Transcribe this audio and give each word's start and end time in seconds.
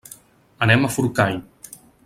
Anem 0.67 0.87
a 0.87 0.91
Forcall. 0.97 1.39